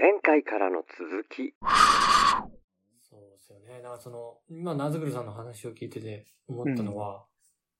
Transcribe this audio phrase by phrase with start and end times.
[0.00, 1.54] 前回からの続き。
[3.02, 3.82] そうですよね。
[3.82, 7.24] だからその、今、ナズグルさんの話を聞いてて思ったのは、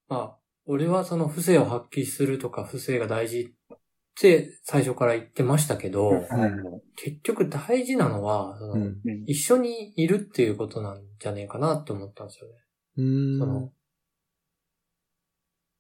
[0.08, 3.78] まあ、俺はその不正を発揮するとか不正が大事っ
[4.20, 6.26] て最初から言ってましたけど、
[6.96, 9.00] 結局大事なのは、そのうん。
[9.26, 12.54] 一緒にいるっていうことなんじゃねえかなって思ったんですよね。
[12.96, 13.72] うーんその、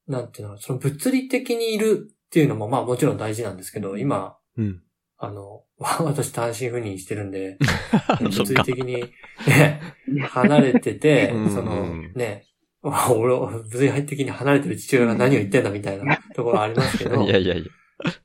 [0.06, 4.82] なんていうの、その物理的にいるっていうのもまあもちろん大事なんですけど、今、うん。
[5.18, 7.58] あの、 私単身赴任してるんで。
[8.20, 9.04] 物理的に、
[9.46, 9.80] ね、
[10.28, 12.44] 離れててうん、その、ね、
[12.82, 17.64] 俺、物理的に離れてる父親が何を言ってんだみたいなところありますけど、いやいやいや。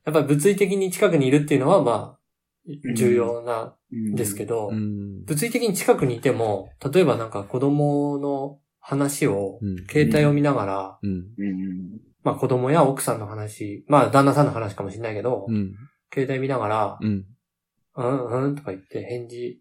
[0.05, 2.19] やっぱり物理的に近くにいるっていうのは、まあ、
[2.95, 5.25] 重要なんですけど、うん。
[5.25, 10.99] 物理的に近くにいても、例えばなんか子供の話を、うん携帯を見ながら。
[12.23, 15.73] まあ子供や奥さんの話、まあ旦那さんの話かもしれないけど、うん。
[16.13, 17.25] 携帯見ながら、うん。
[17.95, 19.59] うんうんとか言って返事、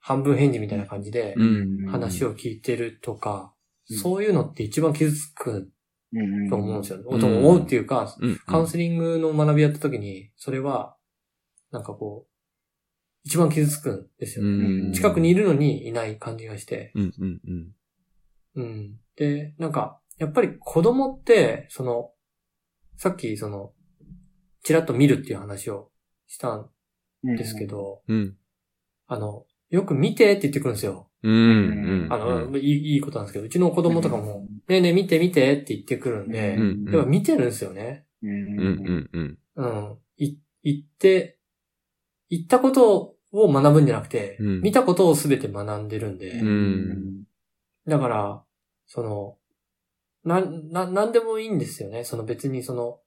[0.00, 3.58] 半分返事みたいな感じでうん話を聞いてるとか、うん
[3.90, 5.70] そういうのって一番傷つく
[6.50, 6.98] と思うんですよ。
[6.98, 8.36] んと思うっていうか、うん。
[8.46, 10.96] カウンセリングの学びやった時に、それは、
[11.70, 12.30] なんかこう、
[13.24, 14.50] 一番傷つくんですよね。
[14.50, 16.92] うん近くにいるのにいない感じがして。
[16.94, 17.14] うん。
[17.18, 17.40] うん。
[18.56, 18.62] うん。
[18.62, 19.00] うん。
[19.16, 22.10] で、なんか、やっぱり子供って、その、
[22.96, 23.72] さっきその、
[24.62, 25.90] ちらっと見るっていう話を
[26.26, 26.70] したん
[27.22, 28.36] ですけど、うん。
[29.06, 31.08] あの、よく見てって言ってくるんですよ。
[31.22, 31.32] うん。
[31.32, 32.12] うん。
[32.12, 38.06] あの、いいいいことなんですけど、うちの子供とかも、ねえねえ見て見てって言ってくるんで、うんやっぱ見てるんですよね。
[38.22, 38.30] うん。
[38.30, 38.48] うん。
[38.48, 39.10] うん。
[39.12, 39.38] うん。
[39.56, 39.98] うん。
[40.16, 41.38] い、言って、
[42.30, 47.24] 言ったことを学ぶんじゃなくて、うん見たことをすべて学んでるんで、うん
[47.86, 48.42] だから、
[48.86, 49.36] その、
[50.24, 52.04] な、な、なんでもいいんですよね。
[52.04, 53.00] その別にその、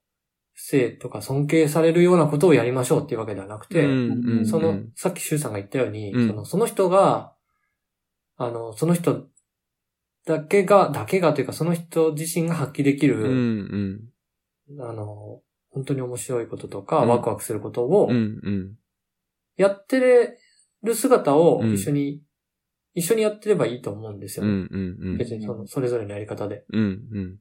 [0.54, 4.46] 性とか尊敬されるようなことをやりましょうっていうわけではなくて、うん。
[4.46, 7.34] その、さっきシュウさんが言ったように、うんその、その人が、
[8.36, 9.26] あの、その人
[10.24, 13.20] だけが、だけがというか、その人自身が発揮できうん。
[13.20, 13.22] う
[14.68, 14.82] る、ん。
[14.88, 15.40] あの、
[15.70, 18.40] 本当に面白いこととか、うんワクワクすることをう、ん。
[18.42, 18.74] うん。
[19.56, 22.22] やってる姿をうん一緒に、
[22.94, 24.46] 一緒にやってればいいと思うんですよ。
[25.16, 26.64] 別にその、それぞれのやり方で。
[26.72, 27.00] うん。
[27.10, 27.38] うん。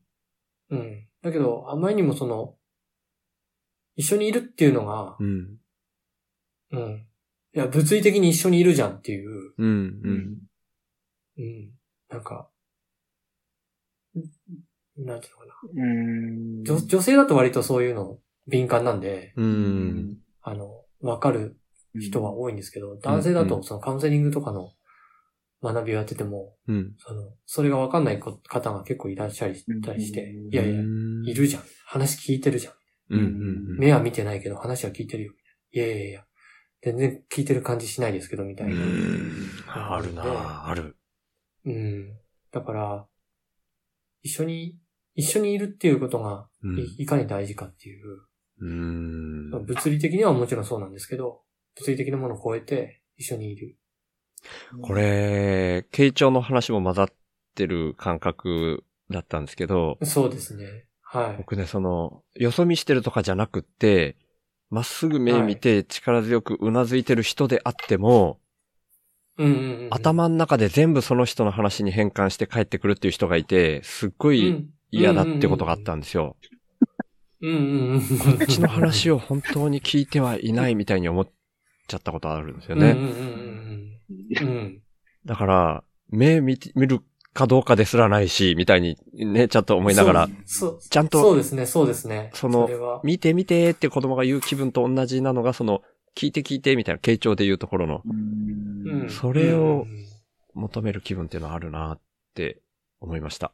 [0.70, 1.08] うん。
[1.22, 2.56] だけど、あまりにもその、
[3.96, 5.58] 一緒にいるっていうのが、うん。
[6.72, 7.08] うん。
[7.54, 9.68] いや、物理的に一緒にいるじゃんっていう、うん。
[9.68, 9.68] う。
[9.68, 10.38] うんん。
[11.38, 11.72] うん。
[12.10, 12.50] なんか、
[14.18, 15.54] んなんていうのかな。
[15.74, 16.64] うん。
[16.64, 20.18] 女女性だと割とそういうの敏感なんで、うん。
[20.42, 21.58] あの、わかる
[22.00, 24.72] 人は多いんですけど、男性だとそのカウンセリングとかの
[25.64, 26.94] 学びをやってても、うん。
[26.98, 30.82] その、それがわかんないこ方が結構いらっしゃりしたりして、うんいやいや、
[31.32, 31.64] いるじゃん。
[31.86, 32.74] 話聞いてるじゃん。
[33.12, 33.20] うん。
[33.20, 33.78] うん。
[33.78, 35.34] 目は見てないけど話は聞いてるよ。
[35.72, 36.26] いやいやいや、
[36.82, 38.82] 全然聞いてる感じしないですけど、みたいな。
[39.68, 40.96] あるなある。
[41.66, 42.18] うん。
[42.52, 43.08] だから、
[44.24, 44.78] 一緒に、
[45.16, 48.22] 一緒にいるっていうことがうんい、いかに大事かっていう、
[48.60, 49.50] うん。
[49.52, 51.42] 物理的にはもちろんそうなんですけど、
[51.76, 53.78] 物理的なものを超えて一緒にいる。
[54.82, 57.08] これ、傾聴の話も混ざっ
[57.56, 60.86] てる感覚だったんですけど、そうですね。
[61.14, 61.36] はい。
[61.38, 64.16] 僕ね、その、よそ見してるとかじゃなくって、
[64.70, 68.40] まっすぐ目見て力強くうなずいてる人であっても、
[69.38, 69.88] うんうんうん。
[69.92, 76.38] 頭の中で全部その人の話に変換して帰ってくるっていう人がいて、すっごういん嫌だってことがあったんですよ。
[77.42, 78.00] うんうんうん。
[78.00, 81.30] こっちの話を本当に聞いてはいないみたいに思っ
[81.88, 82.92] ちゃったことあるんですよね。
[82.92, 84.00] うんうんうん
[84.42, 84.82] うんうん。
[85.26, 87.02] だから、目見て見る
[87.34, 92.32] かどうかですらないし、みたいにね、ちゃんと思いながら、ちゃんとそうですね、そうですね。
[92.34, 95.82] そのれは見て見てって子供が言う気分と同じなのが、その、
[96.16, 100.06] 聞いて聞いてみたいな、傾聴で言うところの、うんそれをうん
[100.54, 102.02] 求める気分っていうのはあるなっ
[102.36, 102.62] て
[103.00, 103.54] 思いました。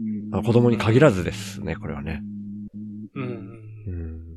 [0.00, 2.20] うんあ子供に限らずですねこれはね。
[3.14, 4.30] うんうん。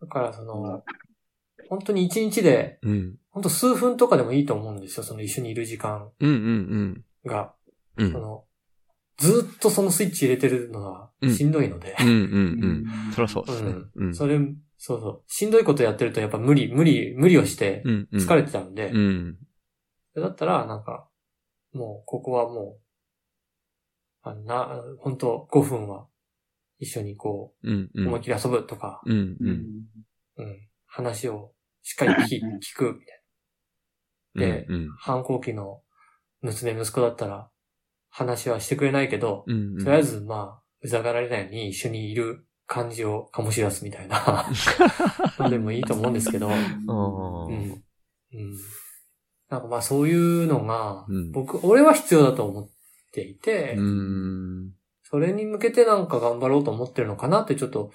[0.00, 0.84] だからその、
[1.68, 3.16] 本当に一日で、うん。
[3.38, 7.54] 本当数分とかでもいいと思うんですよ、その一緒にいる時間うんうんが。
[7.96, 8.06] うん。
[8.06, 8.12] うん。
[8.12, 8.44] その、
[9.16, 11.94] ずっとそのスイッチ入れてるのはしんどいので。
[12.00, 12.18] うんうんう
[13.10, 13.12] ん。
[13.12, 13.74] そりゃそうですね。
[13.94, 14.14] うん。
[14.14, 14.40] それ、
[14.76, 15.22] そうそう。
[15.28, 18.20] しんどいことやってるとやっぱ無理、無理、無理をしてうんうん。
[18.20, 19.38] 疲れてたんで、うん。
[20.16, 21.08] だったらなんか、
[21.72, 22.80] もうここはもう、
[24.22, 26.08] あのな、本当5分は
[26.80, 28.22] 一緒にこうんうう、思いっん。
[28.24, 29.64] きり遊ぶとか、うんうん。
[30.38, 31.52] うん、話を
[31.82, 33.17] しっかり聞聞くみたい
[34.38, 34.46] な。
[34.46, 35.80] でうん反抗期の
[36.42, 37.50] 娘息子だったら、
[38.10, 39.78] 話はしてくれないけど、うん。
[39.78, 44.48] とりあえずまあ、うざがられないように一緒にいる感じを醸し出すみたいな
[45.38, 46.56] のでもいいと思うんですけど、ううん。
[46.56, 47.84] ん。
[48.32, 48.52] うん。
[49.48, 52.68] なんかまあそういうのがうん、僕、俺は必要だと思っ
[53.12, 54.72] ていて、うん。
[55.02, 57.90] それに向けてなんか頑張ろうと思ってるのかなってちょっと、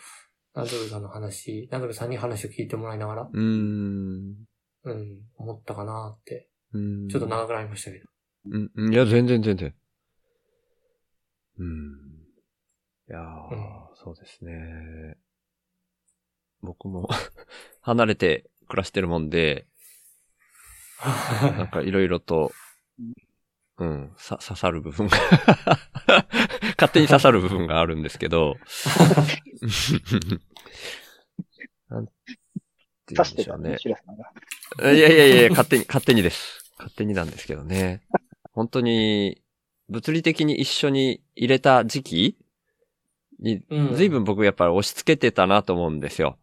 [0.55, 4.35] ナズルさんの話、ナズルさんに話を聞いてもらいながら、うん。
[4.85, 6.49] うん、思ったかなって。
[6.73, 7.07] うん。
[7.07, 8.05] ちょっと長くなりましたけど。
[8.51, 8.93] うんうん。
[8.93, 9.73] いや、全然全然。
[11.59, 12.13] うん。
[13.09, 15.17] いやー、うんそうですね。
[16.61, 17.09] 僕も
[17.81, 19.67] 離れて暮らしてるもんで、
[21.57, 22.51] なんかいろいろと、
[23.77, 25.17] うん、さ、刺さる部分が
[26.77, 28.55] 勝手に刺さる部分があるんですけど、
[31.89, 32.07] なん
[33.05, 33.95] て言うん刺してたねでしょ
[34.79, 34.97] うね、。
[34.97, 36.63] いやいやいや、勝手に、勝手にです。
[36.77, 38.01] 勝手になんですけどね。
[38.53, 39.41] 本当に、
[39.89, 42.37] 物理的に一緒に入れた時期
[43.39, 46.37] にう、ん随分僕やっぱり押し付けてたなと思うんですよ。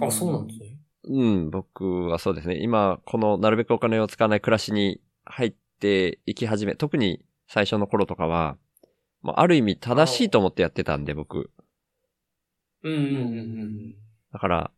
[0.00, 0.78] あ、そうなんですね。
[1.04, 2.58] うん、僕はそうですね。
[2.62, 8.56] 今、このなるべくお金を使わない暮らしに入っていき始め、特に最初の頃とかは、
[9.20, 11.50] まあ、ある意味正しいと思ってやってたんで、僕。
[12.82, 13.14] うんうんうんう
[13.64, 13.94] ん。
[14.32, 14.70] だから、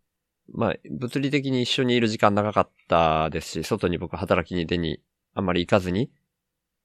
[0.53, 5.01] まあ、物理的に一緒にいる時間長かったですし、外に僕働きに出に
[5.35, 6.11] あんまり行かずに、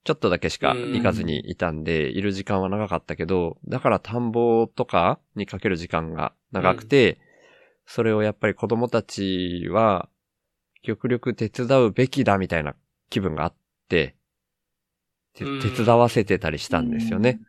[0.04, 7.20] ちょっとだけしか行かずにいたんで、いる時間は長かったけど、だから田んぼとかにかける時間が長くて、
[7.86, 10.08] それをやっぱり子供たちは、
[10.82, 12.74] 極力手伝うべきだみたいな
[13.10, 13.54] 気分があっ
[13.88, 14.16] て、
[15.34, 17.40] 手伝わせてたりしたんですよね。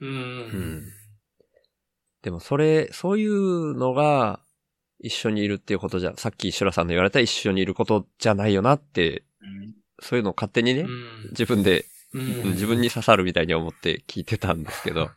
[0.00, 0.58] うん。
[0.58, 0.62] うん。
[0.62, 0.82] うん。
[2.22, 4.40] でもそれ、そういうのが
[5.02, 9.24] 一緒にいるっていうことじゃ、さっきシュラさんの言われた一緒にいることじゃないよなって、
[10.00, 11.28] そういうのを勝手にね、うん。
[11.30, 12.50] 自分で、うん。
[12.50, 15.10] 自分に刺さるみたいに思って聞いてたんですけど、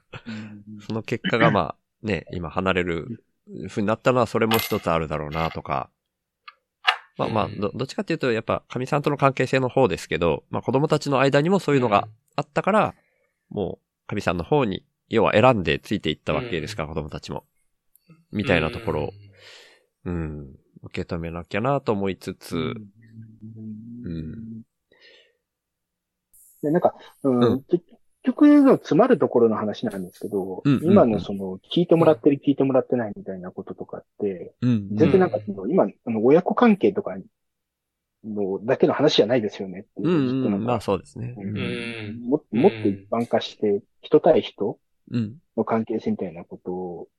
[0.86, 1.76] その結果がまあ
[2.06, 3.24] ね、今離れる
[3.68, 5.90] 風になったのはそれも一つあるだろうなとか、
[7.18, 12.96] まあまあ、どどっちかっていうとやっぱ神さんとの関係性の方ですけど、まあ子供たちの間にもそういうのがあったから、
[13.50, 17.46] もう神さんの方に、要は選んでついていったわけですから、子供たちも。
[18.32, 19.14] みたいなところを、
[20.06, 24.64] うん、受け止めなきゃなと思いつつ、うん
[26.64, 27.84] で、なんか、うんうん結
[28.32, 37.18] 局の詰まるところの話なんですけど、うんうんうん今のその、聞いてもらってる、聞いてもらってないみたいなこととかって、うん全然なんかその、今、あの、親子関係とか
[38.24, 40.12] のだけの話じゃないですよねっていうう。
[40.12, 41.36] んうん、まあかそうですね。
[41.38, 42.30] ううんん。
[42.30, 44.80] ももっと一般化して、人対人
[45.12, 45.36] うん。
[45.58, 47.10] の関係性みたいなこと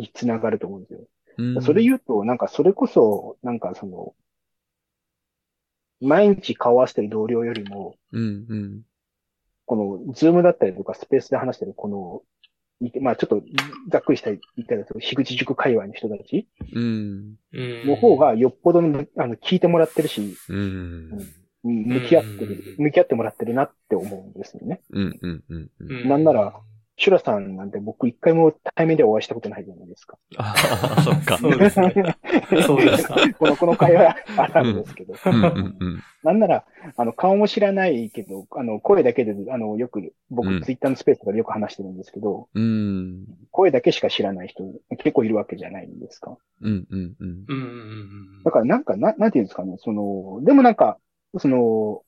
[0.00, 1.00] につながると思うんですよ。
[1.38, 4.14] うんそれ言うと、なんかそれこそ、なんかその、
[6.00, 8.82] 毎日顔合わせてる同僚よりも、うん、うん。
[9.66, 9.76] こ
[10.06, 12.22] の、ズームだったりとか、スペースで話してる、この、
[12.80, 13.42] いまあちょっと、
[13.88, 16.48] ざっくりした言ったら、樋口塾界隈の人たち
[17.86, 21.10] の方、が、よっぽどの、あの、聞いてもらってるし、うん。
[21.12, 21.32] うん
[21.64, 24.80] 向き合ってる、向き合ってもらってるなって思うんですよね。
[24.90, 25.70] うん、うん、うん。
[25.78, 26.60] うんなんなら、
[27.02, 30.18] シュラさんなんて僕一回も対面でお会いしたことないじゃないですか。
[30.36, 30.54] あ
[30.98, 31.36] あ、そっか。
[31.42, 32.16] そうですね。
[32.64, 32.92] そうで。
[33.36, 35.14] この、この会話あるんですけど。
[36.22, 36.64] なんなら、
[36.96, 43.26] あの、顔も知らないけど、あの、声だけで、あの、よく、僕、うんツイッターのスペースとかでよく話してるんですけど、うん。
[43.50, 44.62] 声だけしか知らない人、
[44.98, 46.38] 結構いるわけじゃないですか。
[46.60, 47.44] うん、うん、うん。
[47.48, 50.98] うんうんうんだからなんか、な、なんていうんですかね、その、でもなんか、
[51.38, 52.02] その、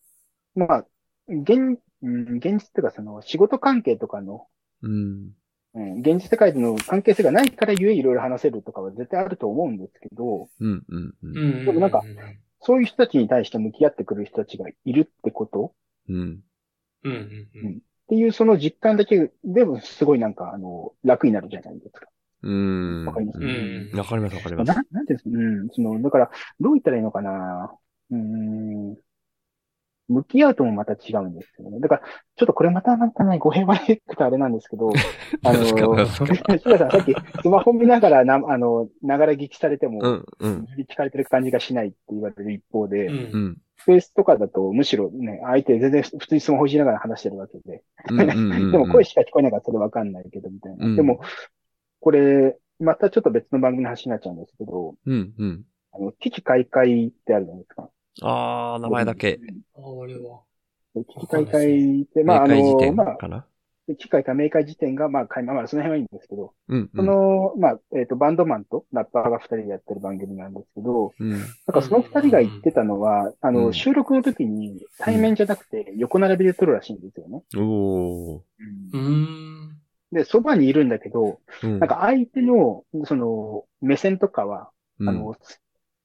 [0.55, 0.87] まあ、
[1.29, 4.47] 現、うん現実っていうかその、仕事関係とかの、
[4.85, 5.31] うん。
[5.75, 11.17] うん、現実世界での関係性がないからゆえいろいろ話せるとかは絶対あると思うんですけど、うん、うん、う。
[11.23, 11.65] うんん。
[11.65, 12.05] でもなんか
[12.61, 15.73] そういう人たちに対して向き合ってくる人たちがいるってこと？
[16.09, 16.17] うん。
[17.03, 17.73] うんうんうん。
[17.73, 17.77] っ
[18.09, 22.07] ていうその実感だけでもすごいなんか、あの、楽になるじゃないですか。
[22.43, 23.05] うん。
[23.07, 23.39] わかります？
[23.39, 24.69] うんわかります、わかります。
[24.69, 27.75] ななんですか、うん、その、だから、どう言ったらいいのかな？
[28.11, 28.97] うーん。
[30.09, 31.81] 向き合うともまた違うんですよね。
[31.81, 32.03] だから、
[32.37, 34.91] ちょっとこれまたなんかね、語弊がいくとあれなんですけど、
[35.45, 40.67] あの、確かに確かにシュさんさっきスマホ見ながらな、あの、ながら聞きされても、うん、うん。
[40.89, 43.59] 聞かれてる感じがしないって言われる一方で、うんうん。
[43.79, 47.83] スペースとかだとむしろね、相手全然普通にスマホいじりながら話してるわけで。
[48.71, 50.87] でも声しか聞こえないからそれわかんないけど、みたいな。
[50.87, 51.21] うんでも、
[52.01, 55.65] これ、またちょっと別の番組の話になっちゃうんですけど、うん、うん。
[55.93, 57.89] あの、危機開会ってあるじゃないですか。
[58.23, 59.41] ああ、名前だけ。
[59.77, 60.41] あ、俺は。
[60.95, 63.47] 危機開会って、まあ、あの、まあ、かな？
[63.89, 71.31] 危機開会、明快時点が、まあ、開まあ、まあ、その辺はいいんですけど、うん、その、まあ、えっ、と、バンドマンとラッパーが二人でやってる番組なんですけど、うん。
[71.31, 71.41] なん
[71.71, 77.43] かその二人が言ってたのは、あの、うん収録の時に対面じゃなくて横並びで撮るらしいんですよね。
[77.57, 78.41] おー。
[78.93, 79.77] うーん。
[80.13, 81.79] で、そばにいるんだけど、うん。
[81.79, 85.37] なんか相手の、その、目線とかは、うん、あの、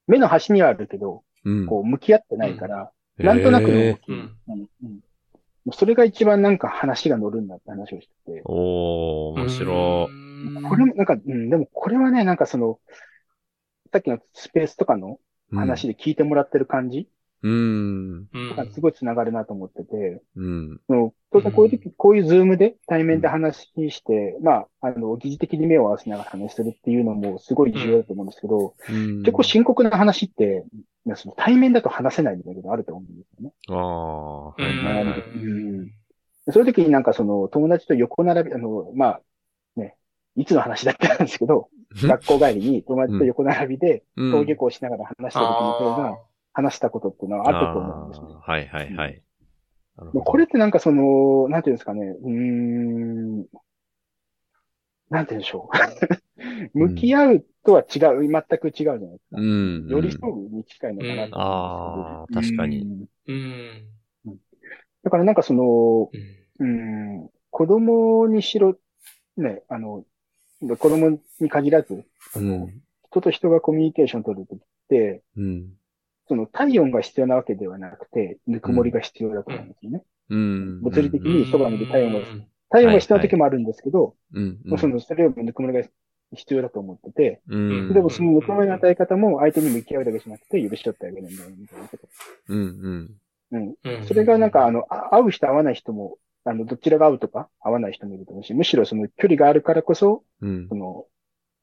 [0.08, 1.22] 目の端にはあるけど、うん、
[1.68, 4.36] こう、向き合ってないから、なんとなくの動き、うん。
[4.48, 4.68] うん。
[4.84, 5.00] うん。
[5.72, 8.42] それが一番なんか話が乗るんだって話をしてて。
[8.46, 10.70] おー、面白い。
[10.70, 12.80] これもなんか、うん、でもこれはね、なんかその、
[13.92, 15.20] さっきのスペースとかの
[15.52, 15.56] い。
[15.56, 17.08] 話で聞いてもらってる感じ
[17.42, 18.28] うん。
[18.34, 18.56] うん。
[18.56, 20.82] がすごい繋がるなと思ってて、うん。
[20.88, 29.20] その当然こういう時、こういうズームで対面で話して、まあ、あの、疑似的に目を合わせながら話するっていうのもすごい重要だと思うんですけど、うん。
[29.20, 30.66] 結構深刻な話って、
[31.06, 33.54] ねその対面だと話せないみたいなことあると思うんですよね。
[33.70, 35.20] ああ、はいうんはいはい。
[35.20, 35.92] うん
[36.52, 39.22] そういう時になんかその友達と横並び、あの、まあ、
[39.76, 39.96] ね、
[40.36, 41.70] いつの話だったんですけど、
[42.04, 46.20] 学校帰りに友達と横並びでうん登下校しながら話した時の方が
[46.62, 48.28] 話したことっていうのはあったと思うんですね。
[48.42, 49.22] はいはいはい。
[49.98, 53.46] なるほどこれってなんかその、なんていうんですかね、うーん、
[55.10, 55.78] なんて言うんでしょう。
[56.78, 59.42] 向き合うとは違う、全く違うじゃないですか。
[59.42, 59.88] うん。
[59.90, 63.84] 寄り添うに近いのかなうんあー確かにうん
[64.26, 64.38] うん。
[65.04, 66.40] だからなんかその、うん。
[66.62, 66.66] う
[67.26, 68.78] ん、子供にしろ、
[69.38, 70.04] ね、あの、
[70.78, 72.82] 子供に限らず、うん。
[73.12, 75.79] 人と人がコミュニケーション取るときって、うん。
[76.30, 80.04] その体温が必要なわけではなくて、ぬくもりが必要だと思うんですよね。
[80.30, 80.82] うん。
[80.82, 84.60] 物理的にそばにいる体温がうん体温が必要な時もあるんですけど、うん。
[84.64, 85.90] もうその、それよりもぬくもりが
[86.36, 87.94] 必要だと思ってて、うん。
[87.96, 92.08] でもそのぬくもりの与え方も相手に向き合うだけじゃなくて許しとってあげるんだよ、みたいなこと。
[92.50, 92.60] うん。
[92.60, 93.10] うん。
[93.52, 93.76] うん。
[93.84, 100.76] うんそれがなんか、あの、あ会う人会わない人も、あの、どちらが会うとか会わない人もいると思うし、むしろその距離があるからこそ、うんそ。
[100.76, 101.06] の、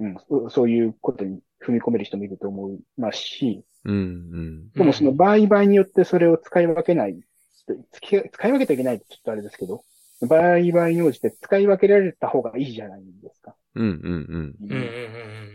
[0.00, 4.70] うん、そそういうことに踏み込める人もいると思いますし、うん。
[4.74, 7.20] でもその場合場合によってそれを使い分けない、
[7.92, 9.84] 使い使い分けてはいけないってちょっとあれですけど、
[10.22, 13.54] 場合場合に応じて使い分けられた方がいいじゃないですか。
[13.74, 13.86] うん。
[13.86, 13.92] うん。
[13.92, 14.90] うんうんうん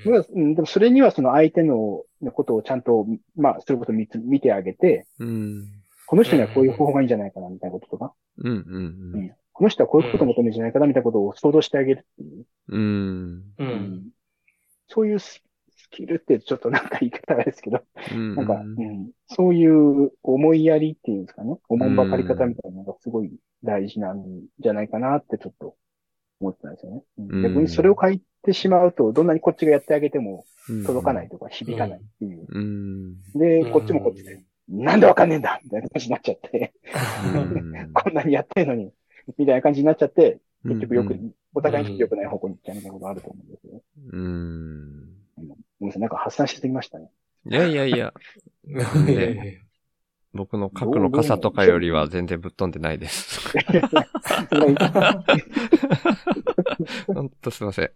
[0.04, 5.68] まあうんでもそれにはその相手のことをちゃんと、まあ、そういうことを見つ見てあげて、うん。
[6.08, 8.54] この人にはこういう方法がいいんじゃないかな、みたいなこととか、うん。
[9.14, 9.32] うん。
[9.54, 12.46] この人はこういうことを求めるんじゃないかな、みたいなことを想像してあげるっていう。
[12.70, 13.44] うん。
[13.60, 13.64] う。
[13.64, 14.02] うんん
[14.88, 15.42] そういうス
[15.91, 17.81] スキルってちょっとなんか言い方あれですけど、
[18.13, 18.36] うん。
[18.36, 23.31] なんか、うん、そういう思いやりっていうんですかね、おもんばかり方みたいなのがすごい
[23.63, 24.24] 大事なん
[24.60, 25.75] じゃないかなってちょっと
[26.39, 27.01] 思ってたんですよね。
[27.19, 31.29] うんうん逆にそれを書いてしまうと、どんなにこっちがやってあげてもうん届かない。
[31.29, 32.45] とか響かないっていう。
[32.48, 33.21] うん。
[33.36, 36.74] でう、んこっちもこっちで、なんでわかんねえんだみたいな感じになっちゃって、
[37.36, 38.91] うん こんなにやってんのに、
[39.38, 43.81] みたいな感じになっちゃって、うん結局よく、うんお互いにとって良くない方向に行っちゃうみたいなことあると思うんですよ。
[44.13, 45.11] うん。
[45.82, 47.10] ごめんなさい、なんか発散しすぎましたね。
[47.50, 48.14] いやいやいや、
[48.64, 49.44] いやいやいや
[50.32, 53.42] 僕の核の傘とかよりは全然ぶっ飛んでないです。
[57.08, 57.92] ほんとすいません。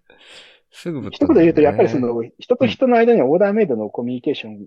[0.72, 4.66] すぐぶっ飛んで、一言言うと、やっぱりそ、の、人と人の間にはオーダーメイドのコミュニケーション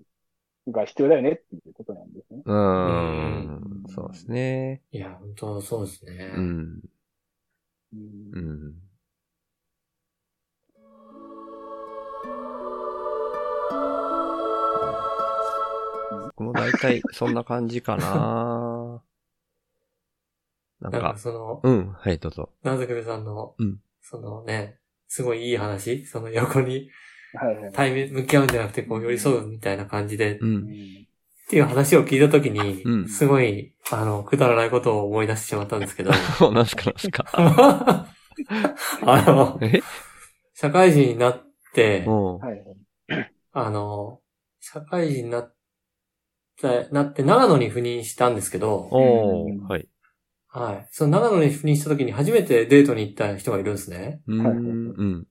[0.71, 2.41] が必要だよねっていうことなんですね。
[2.45, 4.81] うーん、そうですね。
[4.93, 6.31] いや、本当そうですね。
[6.35, 6.79] うん、
[7.93, 7.97] う
[8.39, 8.88] ん
[16.09, 19.03] 僕も大体そんな感じかな
[20.79, 22.49] なん なんかか、その、うん、はい、どうぞ。
[22.63, 26.89] なずくるさんのうん、そのね、すごいいい話、その横に。
[27.73, 30.67] 対面、向き合うんじゃなくて、こう寄り添うみたいな感じで、っうん。
[31.49, 36.11] ていう話を聞いたときに、うんすごい、あの、くだらないことを思い出してしまったんですけど、
[36.51, 37.25] なんすか、なんすか。
[39.05, 39.81] あの、え？
[40.53, 42.05] 社会人になって。
[43.51, 44.21] あの、
[44.59, 45.58] 社会人になって、
[46.91, 49.87] なって長野に赴任したんですけど、おー、うんはい。
[50.47, 50.87] はい。
[50.91, 54.21] その長野に赴任した時に初めてデートに行った人がいるんですね。
[54.27, 54.95] うーん、はいうん。
[54.97, 55.27] うん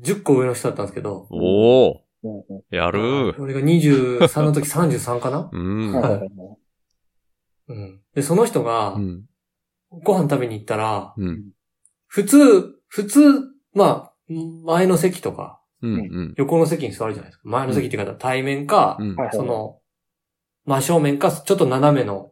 [0.00, 3.42] 10個上の人だったんですけど、おー、うんうんやるー。
[3.42, 5.50] 俺が23の時33かな？
[5.52, 5.92] うん。
[5.92, 6.30] はいはいはい
[7.68, 8.00] うん。
[8.14, 9.24] で、その人がう、ん。
[9.90, 11.50] ご飯食べに行ったら、うん。
[12.06, 13.20] 普通、普通、
[13.74, 15.94] まあ、前の席とか、うん。
[15.94, 16.34] うん。
[16.36, 17.48] 横の席に座るじゃないですか。
[17.48, 19.16] 前の席って言い方、対面か、うん。
[19.16, 19.80] はいその、
[20.66, 22.30] 真正面か、ちょっと斜めの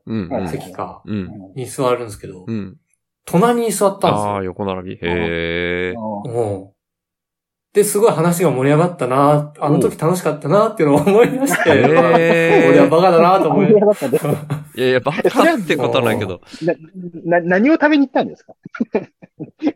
[0.48, 1.30] 席か、うん。
[1.54, 2.76] に座るんですけど、うん。
[3.24, 4.44] 隣に座ったんですああ、よ。
[4.44, 4.92] 横並び。
[4.94, 5.94] へえ。
[6.26, 6.74] うん
[7.72, 14.32] で、すごい話が盛り上がったな、あの時楽しかったなっていうのを思い出して、へー俺はバカだなと思い盛り上がったんですか
[14.76, 15.22] いやいや、バカっ
[15.66, 16.40] てことはないけど。
[17.24, 18.54] な、な、何を食べに行ったんですか？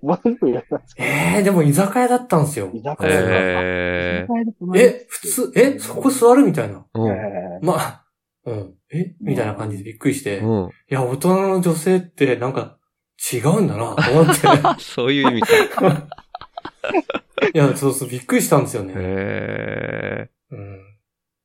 [0.00, 2.70] ものすごいやったんですかえー、でも居酒屋だったんですよ。
[2.72, 4.28] 居酒屋へえ。
[4.76, 6.84] え、普通、え、そこ座るみたいな。
[6.94, 7.10] うん。
[7.10, 8.04] えまあ、
[8.46, 8.74] うん。
[8.90, 9.14] え？
[9.20, 10.36] みたいな感じでびっくりして。
[10.36, 10.70] いうん。
[10.88, 12.78] や、大人の女性ってなんか、
[13.32, 14.48] 違うんだな、と思って。
[14.82, 16.06] そういう意味か。
[17.52, 18.94] いや、そうそう、びっくりしたんですよね。
[18.96, 20.30] へえ。
[20.50, 20.78] うん。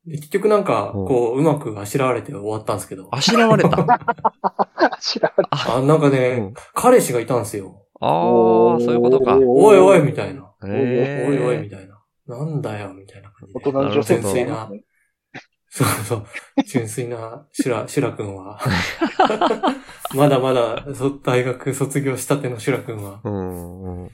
[0.06, 3.10] で結局なんか、うんこう、うまくあしらわれて終わったんですけど。
[3.12, 3.70] あしらわれた？
[5.02, 5.48] 知らない。
[5.52, 7.86] あ、なんかね、うん彼氏がいたんですよ。
[8.00, 9.38] ああ、そういうことか。
[9.38, 10.52] おいおい、みたいな。
[10.62, 11.98] おいおい、みたいな。
[12.28, 13.60] なんだよ、みたいな感じで。
[13.60, 14.70] 大人の女性純粋な、
[15.76, 16.26] そうそう、
[16.68, 18.60] 純粋なシュラ、 シュラ君は、
[20.14, 24.04] まだまだそ大学卒業したてのシュラ君は、うん、うん。
[24.04, 24.12] うん、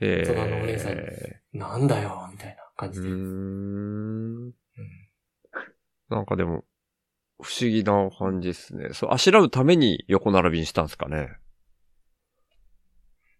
[0.00, 0.96] え大人のお姉さん。
[1.52, 3.06] なんだよ、みたいな感うじで。
[3.06, 4.46] ーん。
[6.08, 6.64] なんかでも、
[7.40, 8.88] 不思議な感じですね。
[8.94, 11.36] そう、あしらうために横並びにしたんですかね。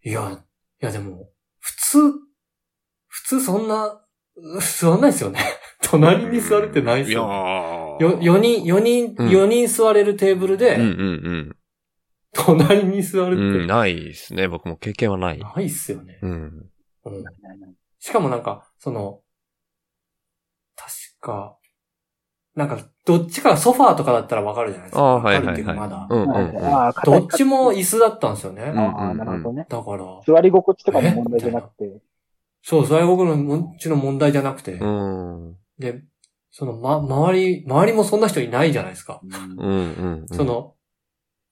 [0.04, 0.40] いや、
[0.80, 1.98] いやでも、普通、
[3.08, 3.86] 普通そんな、
[4.36, 5.40] う座んないですよね。
[5.82, 7.24] 隣に座るってないですよ。
[8.00, 8.02] ー。
[8.02, 11.56] よ、4人、4人、うん4人座れるテーブルで、うんうん
[12.32, 13.32] 隣に座うん。
[13.32, 14.48] うん、るって、ないですね。
[14.48, 15.38] 僕も経験はない。
[15.38, 16.18] ないっすよね。
[16.22, 16.30] うん。
[17.04, 17.24] うん
[18.00, 19.20] しかもなんか、その、
[20.76, 21.58] 確か、
[22.54, 25.02] なんか、どっちかがソファーとかだったらわかるじゃないですか。
[25.02, 25.54] ああ、はいわかるはいはい。
[25.54, 26.06] っていうかまだ。
[26.08, 26.64] うんうんうん。
[26.64, 28.70] ああ、どっちも椅子だったんですよね。
[28.70, 29.66] んああ、なるほどね。
[29.68, 32.00] だから、座り心地とかの問題じゃなくて。
[32.62, 35.56] そう、座り心のもちの問題じゃなくて、うん。
[35.78, 36.02] で、
[36.50, 39.20] その、ま、周り、周りもそんな人いないじゃないですか。
[39.22, 40.26] うんうん。
[40.28, 40.74] そ、の、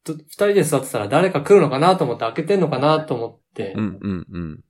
[0.05, 4.61] と二人で座ってたら誰か来るのかなと思って開けてんのかなと思ってう、んうんうん。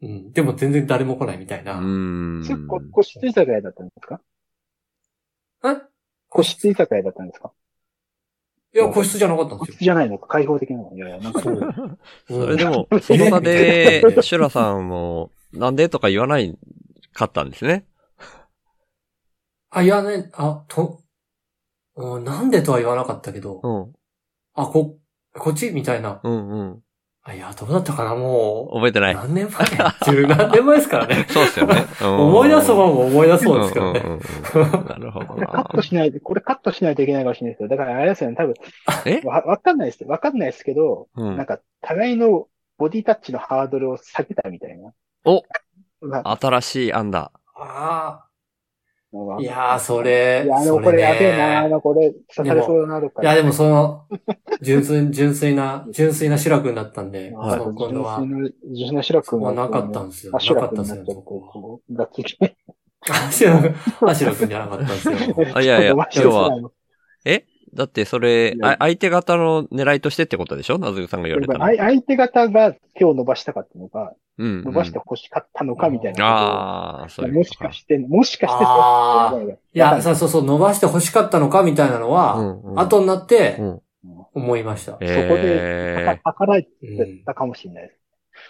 [0.00, 1.78] うん、でも全然誰も来ないみたいな。
[1.78, 2.44] うん。
[2.44, 4.20] それこ個室居酒屋だったんですか？
[5.64, 5.76] え？
[6.28, 7.52] 個室居酒屋だったんですか？
[8.74, 11.56] いや、個室じゃなかったん個です室じゃないのか開放的なのいやいや、なんかそう。
[11.56, 11.98] よ。
[12.28, 16.56] それでも、その場で、シュラさんも、なんでとか言わない
[17.12, 17.86] かったんですね。
[19.78, 21.00] あ、いやね、あ、と、
[21.96, 23.92] うんなんでとは言わなかったけど、うん。
[24.54, 24.96] あ、こ、
[25.36, 25.70] こっち？
[25.70, 26.20] みたいな。
[26.22, 26.82] うんうん。
[27.22, 28.74] あ、いや、どうだったかな、もう。
[28.76, 29.14] 覚えてない。
[29.14, 29.66] 何年前？
[30.06, 31.26] 十何年前ですからね。
[31.30, 31.84] そうですよね。
[32.00, 34.00] 思い出す方もも思い出そうですからね。
[34.00, 35.74] うんうんうん なるほどこれカなッ。
[35.74, 38.54] トしないで、これカットしないといけないかもしれないですけど、だからあれですよね、多分、
[39.06, 39.20] え？
[39.24, 40.04] わ、わかんないです。
[40.04, 42.46] わかんないですけど、うんなんか、互いの
[42.78, 44.92] ボディタッチのハードルを下げたみたいな。
[45.24, 45.42] お
[46.00, 47.32] まあ新しい案だ。
[47.56, 48.27] あま
[49.12, 53.22] ああ、いやー、それ、いや、あの、そこれやべえねな、あの、これ、刺されそうだな、どっか。
[53.22, 54.04] いや、でもその、
[54.60, 58.52] 純粋、純粋な、純粋なシュラ君だったんで、あその今度は、純
[58.88, 60.32] 粋なシュラ君はなかったんですよ。
[60.32, 61.40] なあ、シュかラったんですよ、君になっちゃって、そこ。
[61.40, 61.52] は。
[61.52, 62.56] こう、がっつり。
[63.10, 63.74] あ、シュラ君、
[64.26, 65.16] ラ君じゃなかったんですよ。
[65.54, 66.50] あいやいや今日は。
[66.50, 66.72] ないの。
[67.74, 70.78] だってそれ、あ相手方の狙いとしてってことでしょ？
[70.78, 71.64] なずぐさんが言われたの。
[71.64, 77.54] 相手方が手を伸ばしたかったのか、うん、伸ばして欲しかったのかみたいなああ、そういうもことか。
[77.54, 82.80] しかして、もしかしてあそういや、そうそうそう、伸ばして欲しかったのかみたいなのは、うんうん。
[82.80, 83.80] 後になってうん。
[84.32, 84.92] 思いました。
[84.92, 87.98] そこで、えはかられうんたかもしれないです。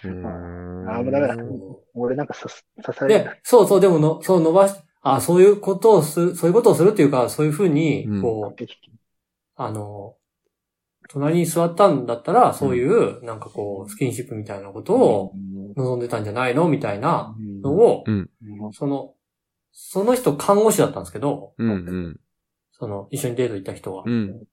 [0.03, 1.35] あーもうダメだ。
[1.95, 8.65] 俺なんかさす刺されで、そうそう、でもの、そう伸ばし、あ、そういうことをする、そういうことをするっていうか、そういうふうにうん、こう、
[9.55, 10.15] あの、
[11.11, 15.33] 隣に座ったんだったら、そういう、なんかこう、スキンシップみたいなことを
[15.75, 16.69] 望んでたんじゃないの？
[16.69, 18.29] みたいなのを、うん
[18.73, 19.15] その、
[19.71, 22.19] その人看護師だったんですけど、うんうん。
[22.71, 24.03] その、一緒にデート行った人は。
[24.05, 24.43] うん。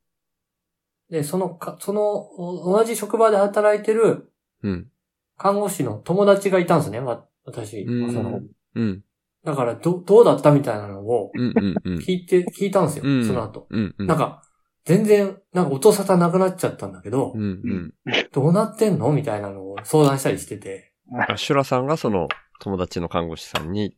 [1.10, 4.88] で、そのか、その、お同じ職場で働いてるうん。
[5.36, 7.82] 看護師の友達がいたんですね、わ私。
[7.82, 8.40] うんその、
[8.74, 9.04] うん。
[9.44, 11.30] だから、ど、どうだったみたいなのを。
[11.36, 13.66] 聞いて、聞いたんですよ、うんその後。
[13.70, 13.94] うん。
[13.98, 14.06] うん。
[14.06, 14.42] なんか、
[14.86, 17.42] 全然、なんか音沙汰なくなっちゃったんだけど、うん。
[17.42, 17.94] うん。
[18.32, 20.92] どうなってんのみたいなのを相談したりしてて。
[21.28, 22.28] あ、シュラさんがその
[22.60, 23.96] 友達の看護師さんに、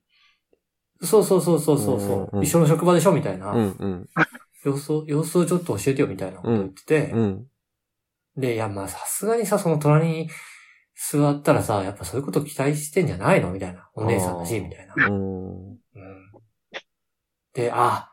[1.02, 4.08] そうそうそうそうそうそう、うんうん一緒の職場でしょみたいな、うんうん。
[4.64, 7.46] 様子を、様子をちょっと教えてよみたいなこと言ってて、うん。
[8.36, 10.30] で、いや、まあさすがにさ、その隣に
[10.96, 13.88] 座ったらさ、やっぱそういうこと期待してんじゃないのみたいな。
[13.94, 14.94] お姉さんだし、みたいな。
[14.96, 15.68] うん。
[15.70, 15.78] うん
[17.54, 18.07] で、あ、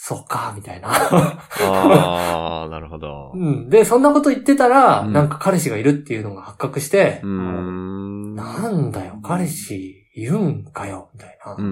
[0.00, 0.90] そっか、みたいな。
[0.90, 3.32] ああ、なるほど。
[3.34, 3.68] うん。
[3.68, 8.34] で、そんなこと言ってたら、うんなんか彼氏がいるっていうのが発覚してう、ーん。
[8.36, 11.56] なんだよ、彼氏いるんかよ、みたいな。
[11.58, 11.68] うんう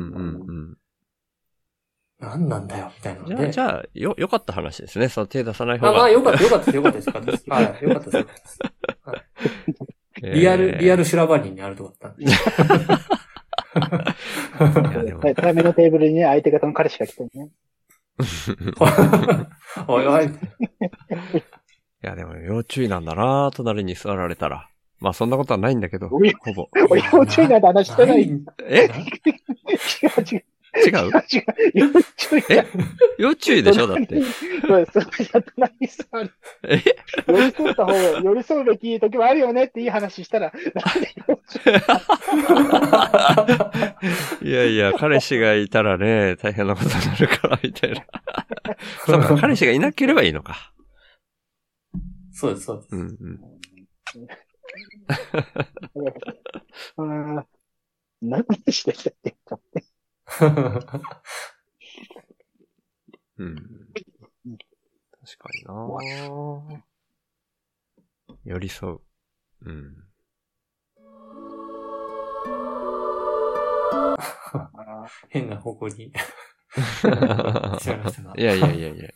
[0.53, 0.77] ん
[2.19, 3.27] なんなんだよ、みたいな。
[3.27, 5.09] じゃあ、じゃあ、よ、よかった話ですね。
[5.09, 5.99] その手出さない方あ、が。
[5.99, 7.45] まあ、よかった、よかったです、よかったです、よかったです。
[7.49, 8.59] はい、よかったですよかったです。
[10.25, 12.25] えーリアル、リアル修羅場人にあるとこだったんで。
[12.27, 12.29] い
[14.97, 17.51] やでも 対面のテーブルにね、相手方の彼氏が来てね。
[19.89, 20.27] おいおい。
[20.27, 20.31] い
[22.03, 24.69] や、でも要注意なんだな隣に座られたら。
[24.99, 26.69] まあそんなことはないんだけど、おいほぼ。
[26.89, 28.23] 俺、要注意なんて話してない。
[28.25, 30.45] 違うええ違う。
[30.85, 31.11] 違う？
[31.11, 31.45] 違う。
[31.75, 32.65] 要注意だ。
[33.19, 33.87] 要注意でしょ？
[33.87, 34.21] だって。
[34.67, 35.07] そうそう、
[35.55, 36.33] 隣に座る。
[36.65, 36.83] え？
[37.27, 41.15] 寄り添った方が、寄り添うべき時もあるよねっていい話したら、なんで
[44.43, 48.05] いやいや、彼氏がいたらね、大変なことになるから、みたいな。
[49.07, 50.73] そうか、彼氏がいなければいいのか。
[52.33, 52.97] そうです、そうです。
[52.97, 53.41] うんうん。
[56.97, 57.45] あー
[58.23, 59.37] 何でしたっけ？
[63.39, 63.57] うん。
[63.57, 66.83] 確かにな
[68.45, 69.01] 寄り添う。
[69.63, 70.05] うん。
[74.19, 76.13] あ変な方向に。
[78.37, 79.11] いやいやいやいや。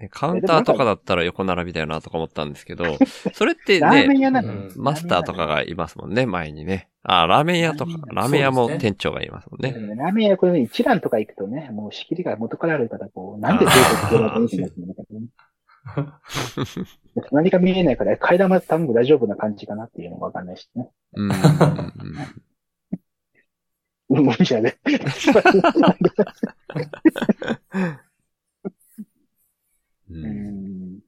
[0.00, 2.84] ねカウンターとかだったら横並びだよなとか思ったんですけど、
[3.34, 4.42] それってーラーメンね、
[4.76, 6.88] マスターとかがいますもんね、前にね。
[7.02, 9.74] あ、ラーメン屋とか、ラーメン屋も店長がいますもんね。
[9.96, 15.26] ラーメン屋、これね、一蘭とか行くとね、もう仕切りが元からあるから、こう、なんでデートしてるのか見てないんだけどね。
[17.28, 20.90] 隣が見えないから、階段まで多分大丈夫な感じかなっていうのがわかんないしね。
[21.14, 21.36] うんうん
[24.10, 24.78] うん、 無理じゃね。
[30.10, 31.00] うん。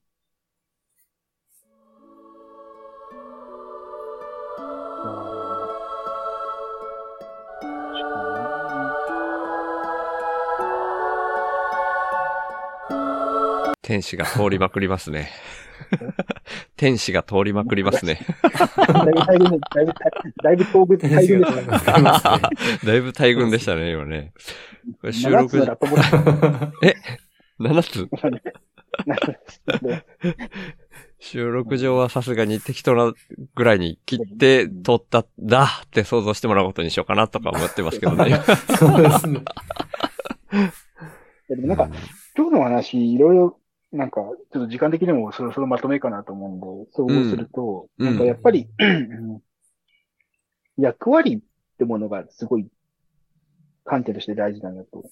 [13.83, 15.31] 天使が通りまくりますね。
[16.77, 18.21] 天使が通りまくりますね。
[18.87, 19.93] だいぶ大群で、だいぶ、
[20.43, 22.49] だいぶ東部大天使群がでしたね。
[22.85, 24.33] だいぶ大群でしたね、今ね。
[25.01, 26.73] これ収7録つのラットボタン
[27.61, 28.09] 7つ？
[31.19, 33.13] 収録上はさすがに適当な
[33.55, 38.41] ぐらいに切って撮った、だって想像してもらうことにしようかなとか思ってますけどね。
[38.79, 39.41] そうですね。
[41.49, 41.91] でもなんか、
[42.37, 43.59] 今日の話、いろいろ、
[43.93, 44.21] なんか、
[44.53, 49.43] ちょっと時間的にもそろそろまとめかなと思うんで、総合すると、うんなんかやっぱり、うん
[50.79, 51.41] 役割っ
[51.79, 52.67] てものがすごい
[53.85, 55.05] 観点として大事だなと。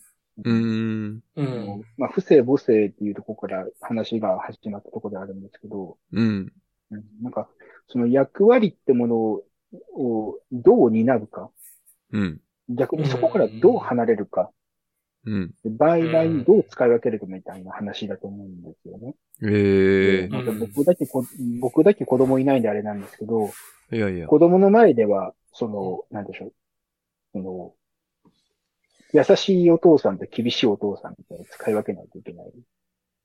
[0.44, 1.22] うーん。
[1.36, 1.82] うん。
[1.96, 6.52] まあ、不正母性っていうところから話が始まったところであるんですけど、うん。
[6.90, 7.48] うんなんか、
[7.88, 11.50] その役割ってものをどう担うか、
[12.12, 12.40] うん。
[12.68, 14.50] 逆にそこからどう離れるか、
[15.24, 15.54] うん。
[15.62, 19.14] で場合場合にどう使い分けるかみたいな話だと思うんですよね。
[19.42, 21.24] ええなんか僕だけこ、
[21.60, 23.50] 僕だけ子供いないんであれなんですけど、
[23.92, 24.26] いやいや。
[24.26, 26.52] 子供の前では、その、なんでしょう。
[27.32, 27.74] その、
[29.12, 32.52] 優しいお父さんと厳しいお父さんみたいな使い分けないといけない。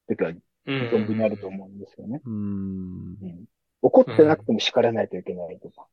[0.08, 2.22] てか、うん存分にあると思うんですよね。
[2.24, 2.36] うーん。
[2.36, 3.46] うん
[3.82, 5.88] 怒ってなくても叱らないといけないとか、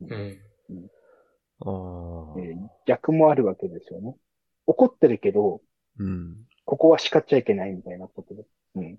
[0.00, 0.40] うん。
[1.60, 2.40] ああ。
[2.40, 4.16] えー逆もあるわけですよね。
[4.66, 5.60] 怒ってるけど、
[5.98, 6.36] うん。
[6.64, 8.44] ここは叱っちゃいけないみたいなことで。
[8.74, 8.98] うん。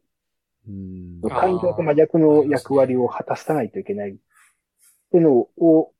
[0.68, 1.30] うん。
[1.30, 4.16] 感情と真逆の役割を果たさないといけないっ
[5.12, 5.92] ていうのを、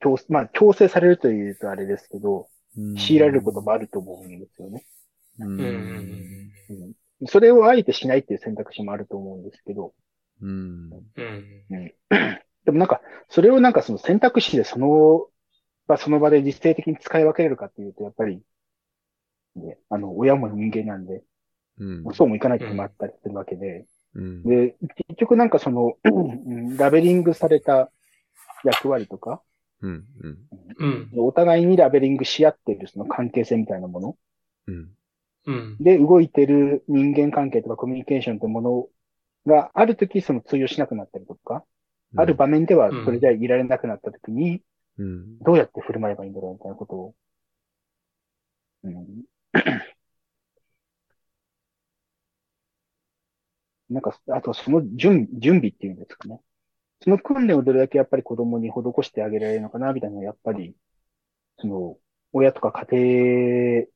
[0.00, 2.48] 強まあ、強制されるというとあれですけど、
[2.96, 4.84] 強いられることもあると思うんですよね。
[5.38, 5.58] ううん。
[5.58, 5.72] うん。
[5.72, 6.92] ん。
[7.20, 9.94] うん、それをあえてしないっていう選択肢もあると思うんですけど、
[10.42, 10.90] うん。
[11.70, 11.92] うん。
[12.64, 15.26] でもなんか、それをなんかその選択肢でその
[15.86, 18.42] 場その場で実践的に使い分けれるかっていうと、やっぱり、
[19.56, 21.22] ね、あの、親も人間なんで、
[21.78, 22.14] うん。
[22.14, 24.42] そうもいかない時もあったりするわけで、うん。
[24.44, 24.76] で、
[25.08, 27.90] 結局なんかその、うんラベリングされた
[28.64, 29.42] 役割とか、
[29.84, 30.04] うん。
[30.20, 30.38] うん。
[30.78, 31.26] うん。
[31.26, 34.16] お互いにラベリングし合っているその関係性みたいなもの
[34.66, 34.88] うん。
[35.46, 35.76] うん。
[35.78, 38.88] で動いてる人間関係とかコミュニケーションというもの
[39.46, 41.64] があるときその通用しなくなったりとか、
[42.16, 44.62] ある場面ではそれじゃいられなくなったときに、
[44.98, 45.38] うん。
[45.40, 47.14] どうやって振る舞えばいいんだろうみたいなことを、
[48.84, 49.24] うん、
[53.90, 56.40] なんか、あとその準準備っていうんですかね。
[57.02, 60.74] その訓練をどれだけやっぱり子供に施してあげられるのかな、みたいなのはやっぱり、
[61.58, 61.98] その、
[62.32, 63.86] 親とか家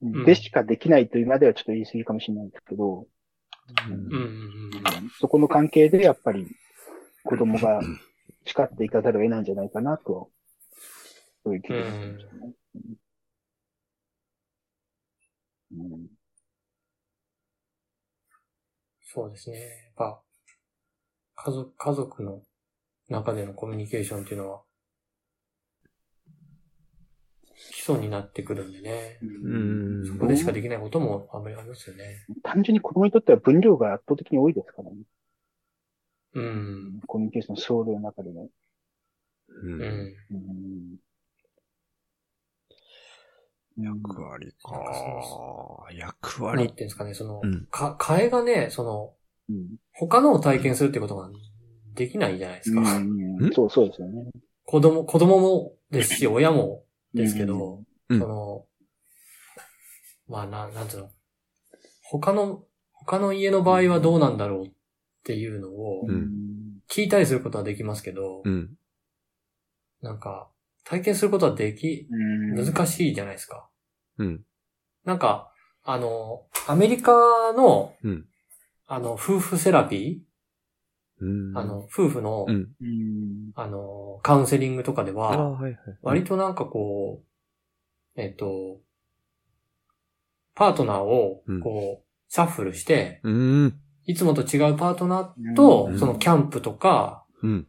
[0.00, 3.06] 庭でしかできないというまではちょっと言い過ぎかもしれないんですけど。
[5.20, 6.46] そこの関係でやっぱり
[7.22, 7.80] 子供が
[8.44, 10.30] 叱っていかざるを得ないんじゃないかなと、
[11.44, 11.98] そういう気がします
[12.36, 12.52] ね。
[15.72, 16.06] うん
[19.12, 19.58] そうですね。
[19.58, 20.22] やっぱ、
[21.42, 22.42] 家族、家族の
[23.08, 24.62] 中でのコミュニケーションっていうのは、
[27.72, 29.18] 基礎になってくるんでね。
[29.22, 29.58] う
[30.02, 30.06] ん。
[30.06, 32.26] そこでしかできないこともあんまりありますよね。
[32.42, 34.96] 単純に子供にとっては分量が圧倒的に多いですからね。
[36.34, 37.00] うん。
[37.06, 38.48] コミュニケーション総量の中でね。
[39.48, 40.14] うんうん。
[40.30, 40.96] うん
[43.78, 45.86] 役割か。
[45.92, 49.19] 役なんてい割うんですかね、その、うんか、替えがね、その、うん
[49.92, 51.30] 他のを体験するってことが
[51.94, 52.80] できないじゃないですか。
[52.80, 54.30] うんんそう、そうですよね。
[54.64, 58.66] 子供、子供もですし、 親もですけど、うんその、
[60.26, 61.10] まあ、な、なんつうの、
[62.02, 64.70] 他の、他の家の場合はどうなんだろうっ
[65.24, 66.30] ていうのをうん
[66.88, 68.76] 聞いたりすることはできますけど、うん。
[70.02, 70.50] なんか、
[70.84, 73.68] 体験することはでき、うん難しいじゃないですか。
[74.18, 74.44] うん。
[75.04, 75.52] なんか、
[75.84, 77.12] あの、アメリカ
[77.52, 78.26] の、うん
[78.92, 80.20] あの、夫婦セラピ
[81.20, 81.56] うん。
[81.56, 82.44] ー、あ、の、夫婦の、
[83.54, 85.60] あの、カウンセリングとかであは。
[86.02, 87.22] 割となんかこ
[88.16, 88.80] う、えっと、
[90.56, 93.80] パートナーをうん、こう、シャッフルして、うん。
[94.06, 97.68] いつもと違うパートナーとう、んそのキャンプとか、うん。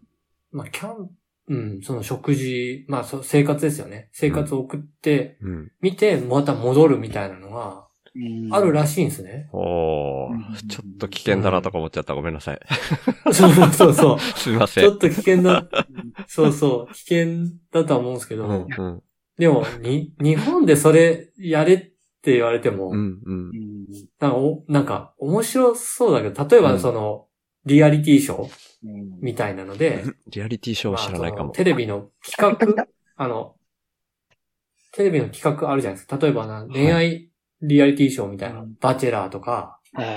[0.52, 1.14] まあ、キャンプ、
[1.50, 4.10] うん、その食事、まあ、生活ですよね。
[4.12, 5.72] 生活を送って、うん。
[5.82, 7.86] みて、また戻るみたいなのが、
[8.52, 9.48] あるらしいんですね。
[9.54, 12.14] おうんー、ちょっと危険だなとか思っちゃった。
[12.14, 12.60] ごめんなさい。
[13.34, 14.20] そうそうそう。
[14.38, 14.84] すみません。
[14.84, 15.68] ちょっと危険だ、
[16.28, 18.68] そうそう、危険だとは思うんですけど、うん。
[18.78, 19.04] うん。
[19.38, 21.80] でも、に、日本でそれやれっ
[22.22, 23.20] て言われても、うん。
[23.24, 23.52] うん。
[24.20, 27.28] なんかお、なんか、面白そうだけど、例えばうんその、
[27.66, 28.50] リアリティショー
[29.22, 31.54] みたいなので、リアリティショー知らないかもまあ。
[31.54, 33.56] テレビの企画、あの、
[34.92, 36.18] テレビの企画あるじゃないですか。
[36.18, 37.31] 例えばな、恋愛
[37.62, 40.08] リアリティショーみたいな、うんバチェラーとか、はい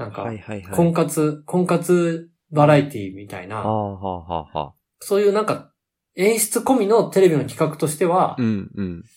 [0.00, 0.74] なんか、はいはいはい。
[0.74, 4.74] 婚活、婚活バラエティみたいな、はあはあはあはあ。
[5.00, 5.72] そういうなんか、
[6.16, 8.36] 演出込みのテレビの企画としては。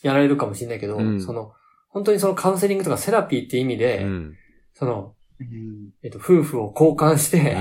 [0.02, 1.54] やられるかもしれないけど、うんその、
[1.88, 4.36] 本当にそのカウンセリングとかセラピーって意味で、うん。
[4.74, 7.60] その、うんえっと、夫婦を交換して、う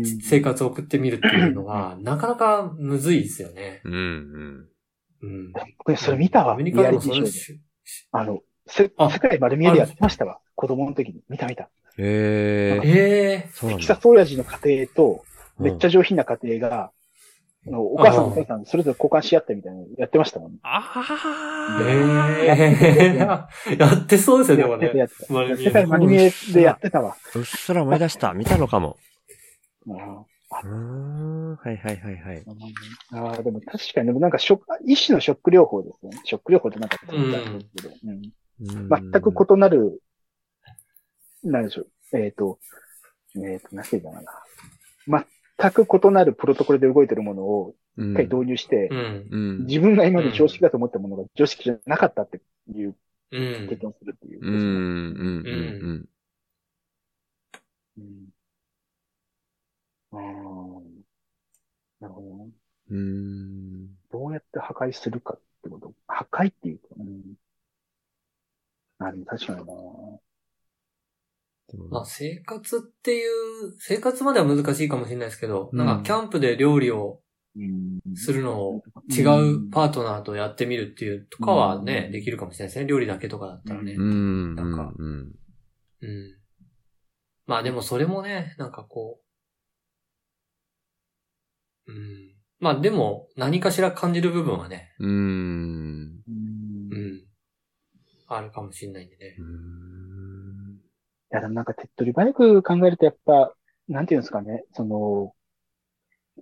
[0.00, 0.04] ん。
[0.22, 3.80] 生活を送ってみるっていうのが、 なかなかむずいですよね。
[3.84, 3.92] うん。
[3.92, 4.68] うん。
[5.22, 5.52] うん。
[5.78, 6.54] これそれ見たわ。
[6.54, 7.62] アメリカでもリアリティそれショーで
[8.12, 10.38] あの、世界丸見えでやってましたわ。
[10.54, 11.20] 子供の時に。
[11.28, 11.68] 見た見た。
[11.98, 13.48] へえ。
[13.60, 13.96] テキサ。
[13.96, 15.24] ス親父の家庭と、
[15.58, 15.88] めっちゃ。
[15.88, 16.90] ゃ上品な家庭が、
[17.66, 20.58] あのお母さんとお父さんそれぞれ交換し合ったみたいなのやってましたもんね。
[20.62, 23.48] あえあ。
[23.66, 24.92] えやってそうですよ、でもね。
[24.94, 27.16] やってた世界丸見えでやってたわ。
[27.34, 28.34] うっすら思い出した。
[28.34, 28.98] 見たのかも。
[29.86, 31.56] うんうーん。
[31.56, 32.44] はいはいはいはい。
[33.12, 36.20] ああ、でも確かに、でもなんかショック、一種のショック療法ですよね。
[36.24, 38.22] ショック療法ってなんか言ったんですけど、うんうん
[38.60, 40.00] 全く異なる、
[41.42, 42.58] なんでしょう、えっ、と、
[43.36, 45.24] えっ、と、何て言うかな。
[45.58, 49.28] 全く異なるプロトコルで動いてるものをうん一回導入して、うん。
[49.30, 49.66] うん。
[49.66, 52.40] 自分が今まで常識だと思ったものが常識じゃなかったって
[52.72, 52.96] いう
[53.30, 53.76] うん経。
[53.76, 54.40] 験をするっていう。
[54.42, 54.54] うん。
[54.54, 55.44] うん。
[55.46, 55.60] う
[55.92, 56.08] ん。
[57.98, 58.28] うん。
[60.12, 60.82] あー
[62.00, 62.50] なるほどね。
[62.90, 63.86] うん。
[64.12, 65.92] どうやって破壊するかってこと。
[66.06, 67.22] 破壊っていうか、うん。
[69.08, 69.64] あ、でも確かにな
[71.90, 77.20] まあ、生活っていう、生活までは難しいかもしれないですけど、うんなんかキャンプで料理を
[77.56, 78.16] うん。
[78.16, 82.86] するのを違うパートナーとやってみるっていうとかはね、うんできるかもしれないですね。
[82.86, 83.94] 料理だけとかだったらね。
[83.94, 84.02] うん。
[84.02, 84.54] うん。
[84.56, 85.32] なんかうん。
[86.00, 86.36] うん。
[87.46, 89.20] まあでもそれもね、なんかこ
[91.86, 92.34] う、うん。
[92.58, 96.22] まあでも何かしら感じる部分はね、うん。
[98.26, 99.36] あるかもしれないんでね。
[99.38, 100.80] うん。
[101.32, 103.54] いや、でもなんか手っ取り早く考えるとやっぱ、
[103.88, 105.34] なんていうんですかね、その、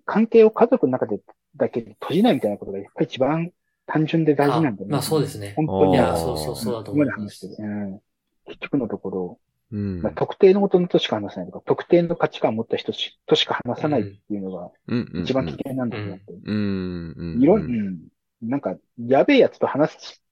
[0.05, 1.21] 関係を家族の中で
[1.57, 3.53] だけで閉じないみたいなことがやっぱり一番
[3.87, 4.93] 単純で大事なんだよね。
[4.93, 5.55] あまあそうですね。
[5.57, 5.93] 本当に。
[5.93, 7.47] いや、そうそうそうだと思います。
[7.47, 8.01] うん。
[8.47, 9.39] 結局のところ、
[9.71, 15.23] うんまあ、特定のこととしか話さないとか、特定の価値観を持った人しとしか話さないっていうのがうん。
[15.23, 16.25] 一番危険なんだと思って。
[16.45, 17.15] うん。
[17.17, 17.43] うん。
[17.43, 18.01] いろ、うん。
[18.43, 20.23] なんか、やべえやつと話す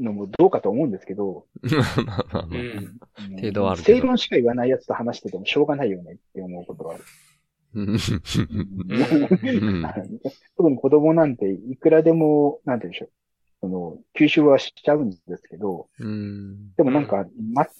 [0.00, 2.54] のもどうかと思うんですけど、 まあまあまあう。
[2.56, 2.58] ん。
[3.18, 3.36] うん。
[3.36, 7.04] 程度はある正論しか言わないやつと話しててもしょうがないよねって思うことがある。
[7.74, 7.88] うん。
[7.88, 7.98] うん。
[10.56, 11.36] 特に子供なん。
[11.36, 12.80] ていくらでも、なん。
[12.80, 12.92] て言うん。
[12.92, 13.10] でしょう。
[13.60, 15.10] その、吸収はしちゃうん。
[15.10, 16.72] ですけど、うん。
[16.76, 17.06] でもなん。
[17.06, 17.26] か、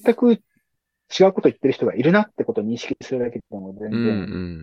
[0.05, 3.96] 全く違うこと言ってる人がいるなってことを認識するだけでも全うん。
[3.96, 4.18] う然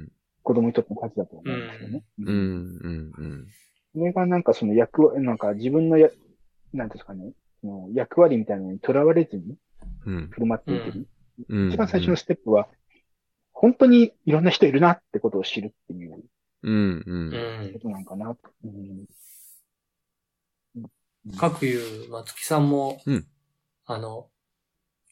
[0.05, 0.11] ん。
[0.43, 1.59] 子供にとっての価値だと思うん。
[1.59, 2.03] ですよね。
[2.19, 2.27] うん。
[2.27, 3.11] うん。
[3.17, 3.47] うん。
[3.93, 4.43] それがなん。
[4.43, 5.37] かその役割、なん。
[5.37, 6.09] か自分のや、
[6.73, 6.89] なん。
[6.89, 6.99] ていうん。
[6.99, 9.55] ですかね、その役割みたいなのにとらわれずに
[10.05, 10.27] うん。
[10.29, 11.07] 振る舞っていく。
[11.49, 11.69] うん。
[11.69, 12.67] 一番最初のステップは、
[13.51, 16.23] 本当にいろんな人いるなってことを知るっていう
[16.63, 16.73] うん。
[16.73, 17.03] う。
[17.05, 17.79] うんんこ。
[17.79, 18.39] となんかなと。
[18.63, 19.05] うん
[21.39, 23.25] 各言う松木さんも、うん
[23.85, 24.27] あの、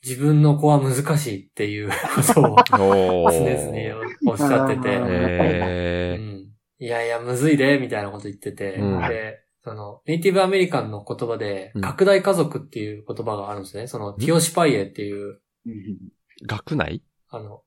[0.03, 1.95] 自分の子は難しいっていうこ
[2.33, 2.53] とを
[3.23, 3.31] おー。
[3.31, 13.87] 常々おっしゃってて、うんいやいや、むずいで、みたいなこと言ってて、うんで、その、ネイティブアメリカンの言葉でう、ん拡大家族っていう言葉があるんですね。
[13.87, 15.97] その、ティオシパイエっていう、うん
[16.47, 17.03] 学内？
[17.29, 17.61] あの、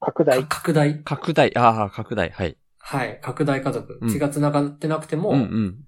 [0.00, 0.42] 拡大？
[0.42, 0.48] か。
[0.48, 1.02] 拡大？
[1.04, 2.56] 拡大、ああ、拡大、はい。
[2.78, 3.98] はい、拡大家族。
[4.00, 5.78] うん血が繋がってなくても、うんうん。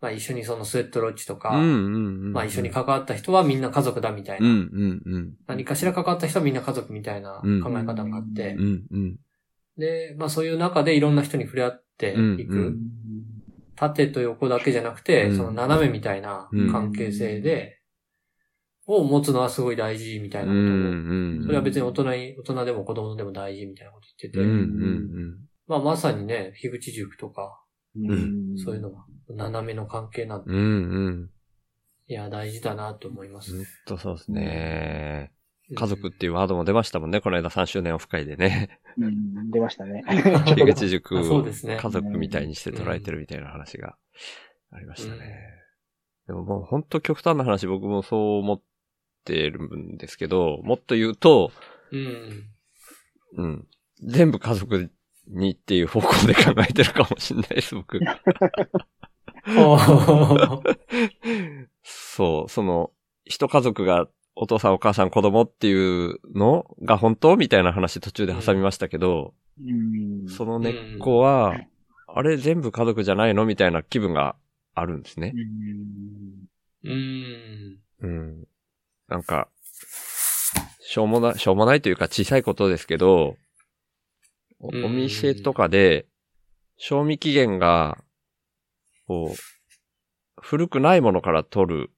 [0.00, 2.32] まあ一緒にそのスウェットロッジとか、うんうんうん。
[2.32, 4.46] まあ一緒に関わった人はみんな家族だみたいな。
[4.46, 5.32] うんうんうん。
[5.46, 9.16] 何かしら関わった人はみんな家族みたいな考うんえ方があって、うんうん。
[9.78, 12.78] で、まあそういう中でいろんな人に触れ合っていく、うんうん
[13.76, 17.80] 縦と横だけじゃなくて、うんその斜めみたいな関係性で、
[18.86, 21.46] を持つのはすごい大事みたいなうことを。
[21.46, 27.62] それは別に大人に、大人でも子供でも大事みたいなこと言ってて、うんうんまあまさにね、樋口塾とか、
[27.96, 31.30] うんそういうのは斜めの関係なんで。
[32.06, 33.66] いや、大事だなと思いますずっね。
[33.86, 35.32] とそうですね。
[35.70, 37.22] うん家族っていうワードも出ましたもんね。
[37.22, 38.80] この間3周年オフ会でね。
[38.98, 40.04] うん出ましたね。
[40.44, 43.96] 樋口塾あそうをですね家族みたいにして捉えてるみたいな話が
[44.70, 45.54] ありましたね。
[46.26, 48.62] でももう本当極端な話僕もそう思っ
[49.24, 51.50] てるんですけど、もっと言うと、
[51.92, 52.50] うん。
[53.36, 53.66] うん。
[54.02, 54.90] 全部家族
[55.28, 57.98] にっていう方向で考えてるかもしれないです、僕。
[61.82, 62.90] そう、その、
[63.24, 67.36] 一家族がお父さんお母さん子供っていうのが本当？
[67.36, 71.54] みたいな話途中で挟みましたけど、うんその根っこは、
[72.08, 73.46] あれ全部家族じゃないの？
[73.46, 74.34] みたいな気分が
[74.74, 75.32] あるんですね。
[76.82, 77.78] うんうん。
[78.00, 78.44] うん。
[79.08, 79.48] なんか、
[80.80, 83.36] しょうもな、しょうもないというか小さいことですけど、
[84.60, 86.06] おうんお店とかで、
[86.76, 87.98] 賞味期限が、
[89.06, 89.36] こう、
[90.40, 91.90] 古くないものから取る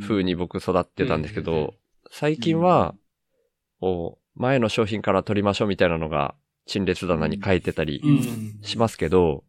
[0.00, 1.74] 風に僕育ってたんですけど、
[2.10, 2.94] 最近は、
[3.80, 6.34] こう、前の商品から取りましょうみたいなのが、
[6.66, 8.54] 陳列棚に書いてたりうん。
[8.62, 9.44] しますけど、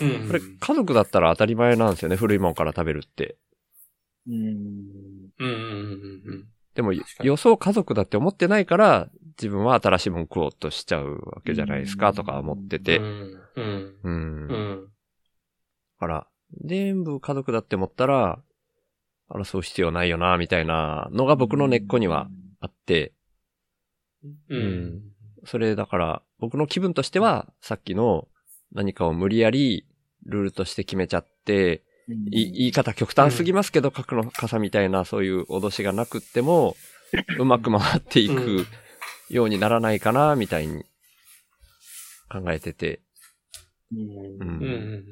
[0.00, 0.26] うん。
[0.26, 3.36] これ家族だったら当たり前なんですよね、古いものから食べるって。
[6.74, 12.82] でも予想家族だって思ってないから、自分は新しいもの食おうとしちゃうわけじゃないですか、とか思ってうん。
[12.82, 12.98] て。
[12.98, 13.40] うん。
[13.56, 13.96] うん。
[14.02, 14.48] うん。
[14.48, 14.88] だうん。
[15.98, 16.26] から、
[16.64, 18.42] 全部家族だって思ったら、
[19.30, 22.28] 争う必要ないよな、みたいなのが僕の根っこには
[22.60, 23.12] あって、
[24.48, 25.02] うん。
[25.44, 28.28] それだから、僕の気分としては、さっきの
[28.72, 29.86] 何かを無理やり
[30.24, 31.84] ルールとして決めちゃって、
[32.30, 36.76] い言い方極端すぎますけど、核の傘みたいなそういう脅しがなくっても、
[37.38, 38.66] うまく回っていく
[39.28, 40.84] ようにならないかな、みたいに
[42.30, 43.00] 考えてて。
[43.92, 45.04] うん。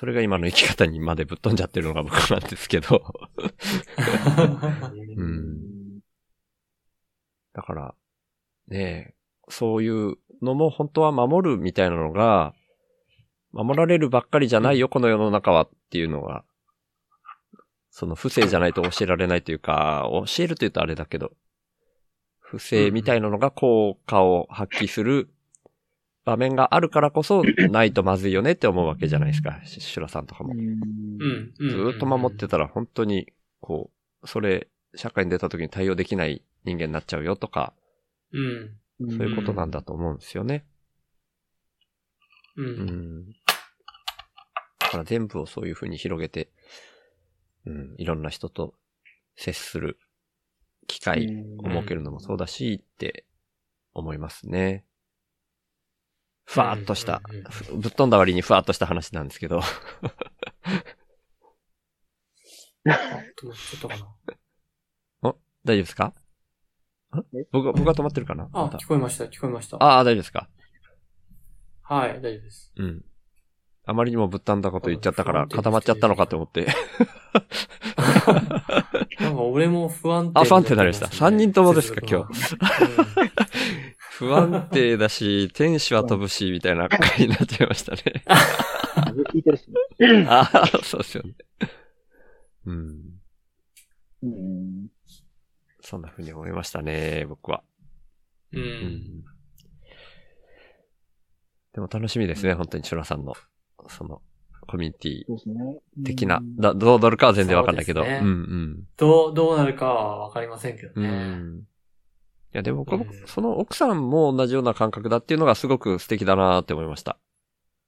[0.00, 3.04] それが今の生き方にまでぶっ飛んじゃってるのが僕なんですけど、
[5.14, 6.00] うん。
[7.52, 7.94] だから、
[8.68, 9.14] ねえ、
[9.50, 12.54] そういうのも本当は守るみたいなのが、
[13.52, 16.46] 守られるばっかりじゃないよ、この世の中はっていうのが、
[17.90, 21.32] その不正じゃないと教えられないというか、教えるというとあれだけど、
[22.38, 25.28] 不正みたいなのが効果を発揮する
[26.30, 30.52] 場面があるからこそ、ないとまずいよねって思うわけじゃないですか、しシュラさんとかも。
[30.52, 31.52] うん。
[31.58, 33.90] ずーっと守ってたら本当に、こ
[34.22, 37.74] う、それ、社会に出た時に対応できない人間になっちゃうよとか、
[38.32, 38.76] うん。
[39.10, 40.64] そういうことなんだと思うんですよね。
[42.56, 42.62] う。
[42.62, 42.68] うん
[43.22, 43.26] ん。
[44.78, 46.50] だから全部をそういう風に広げて、
[47.66, 48.74] うん、いろんな人と
[49.36, 49.98] 接する
[50.86, 51.26] 機会
[51.58, 53.24] を設けるのもそうだし、って
[53.94, 54.84] 思いますね。
[56.52, 59.60] ふわーっとしたうんうんうん、ふぶっ飛んだ割にふわーっとした話なんですけど。
[59.60, 59.62] 止
[62.88, 62.96] まっ
[63.36, 64.06] ちゃったかな。
[65.64, 66.14] 大丈夫ですか？
[67.52, 68.48] 僕が、僕が止まってるかな？
[68.52, 69.76] あ、聞こえました、聞こえました。
[69.76, 70.48] ああ、大丈夫ですか？
[71.82, 72.72] はい、大丈夫です。
[72.76, 73.04] うん。
[73.86, 76.66] あまりにもぶったんだこと言っちゃったから固まっちゃったのかと思って。
[79.20, 81.06] なんか俺も不安定あ不安定になりました。
[81.08, 82.26] 三人ともですか今
[84.20, 88.22] 不安定だし、 天使は飛ぶし、みたいな回になっちゃいましたね。
[88.94, 89.66] 風聞いてるし
[89.98, 90.26] ね。
[90.28, 91.34] ああ、そうですよね。
[92.66, 93.00] うん。
[94.22, 94.88] うん
[95.82, 97.62] そんな風に思いましたね、僕は。
[98.52, 98.60] う。
[98.60, 99.24] うんん。
[101.72, 103.32] でも楽しみですね、本当にシュラさんの、
[103.88, 104.20] その、
[104.66, 106.04] コミュニティ。
[106.04, 108.02] 的なう、んだどうなるかは全然わかんないけど。
[108.02, 111.04] うそうですねんどう、どうなるかはわかりませんけどうん。
[111.04, 111.34] うね。
[111.36, 111.69] ん。
[112.52, 117.18] いや、でも僕その奥さんも同じような感覚だっていうのがすごく素敵だなって思いました。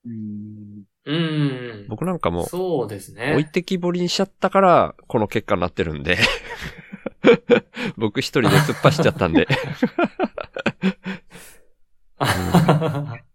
[0.04, 1.86] うんうん。
[1.88, 3.32] 僕なんかも、そうですね。
[3.32, 6.16] 置いてきぼりにしちゃったから、この結果になってるんで。
[7.96, 9.48] 僕一人で突っ走っちゃったんで。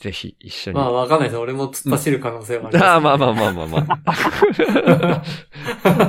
[0.00, 0.76] ぜひ一緒に。
[0.76, 1.38] まあわかんないです。
[1.38, 5.22] 俺も突っ走る可能性はあります、ああ、まあまあまあまあまあ。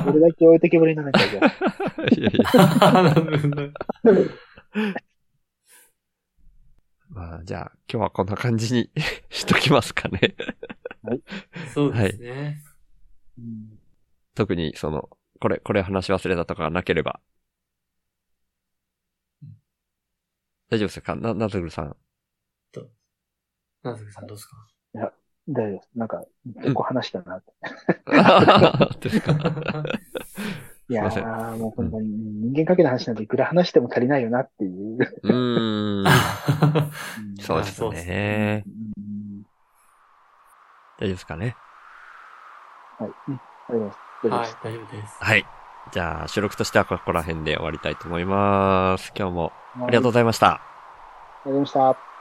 [0.08, 1.52] 俺だけ置いてけぼりにならなきゃいけない。
[2.18, 2.50] いやいや。
[7.10, 8.90] まあ、じゃあ、今日はこんな感じに
[9.28, 10.34] しときますかね。
[11.74, 12.62] そうですね。
[13.38, 13.78] うん
[14.34, 17.20] 特に、その、これ、これ話し忘れたとかなければ。
[20.70, 21.14] 大丈夫ですか？
[21.16, 21.96] な、なずぐるさん。
[23.82, 24.56] なずくさんどうですか？
[25.48, 25.88] 大丈夫です。
[25.96, 26.22] なんか、
[26.62, 27.42] 結構話したなっ
[29.00, 29.08] て。
[29.08, 29.32] ですか
[30.88, 34.98] いやー、もうこんな人間関係の話なんていくら話しても足りないよなっていう。
[35.22, 36.04] うーん。
[37.40, 38.64] そうですそうですね。
[38.66, 38.70] う
[39.00, 39.42] ん
[40.98, 41.56] 大丈夫ですかね？
[42.98, 43.10] はい。
[43.28, 43.98] うん大丈夫です。
[44.22, 45.16] 大丈夫です。、はい大丈夫です。
[45.18, 45.46] はい。
[45.92, 49.12] じゃあ、収録としてはここら辺で終わりたいと思います。
[49.16, 50.46] 今日もあありがとうございました。
[50.52, 50.60] あ
[51.46, 52.11] りがとうございました。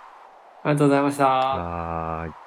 [0.63, 1.25] ありがとうございました。
[1.25, 2.40] はい。